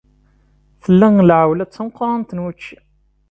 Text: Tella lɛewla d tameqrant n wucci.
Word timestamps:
Tella 0.83 1.07
lɛewla 1.29 1.65
d 1.67 1.71
tameqrant 1.71 2.31
n 2.35 2.41
wucci. 2.43 2.77